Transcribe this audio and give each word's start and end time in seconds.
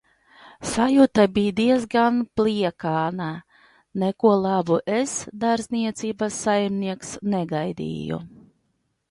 "Sajūta 0.67 1.25
bij 1.33 1.49
diezgan 1.59 2.17
pliekana, 2.41 3.27
neko 4.05 4.33
labu 4.47 4.81
es 5.01 5.15
"dārzniecības 5.45 6.41
saimnieks" 6.47 7.15
negaidīju." 7.37 8.21